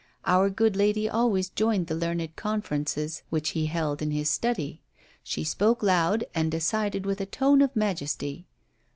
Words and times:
Our 0.25 0.49
good 0.49 0.75
lady 0.75 1.07
always 1.07 1.49
joined 1.49 1.85
the 1.85 1.93
learned 1.93 2.35
conferences 2.35 3.21
which 3.29 3.49
he 3.51 3.67
held 3.67 4.01
in 4.01 4.09
his 4.09 4.31
study. 4.31 4.81
She 5.23 5.43
spoke 5.43 5.83
loud, 5.83 6.23
and 6.33 6.49
decided 6.49 7.05
with 7.05 7.21
a 7.21 7.27
tone 7.27 7.61
of 7.61 7.75
majesty. 7.75 8.47